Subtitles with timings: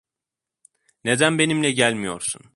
[1.05, 2.41] Neden benimle gelmiyorsun?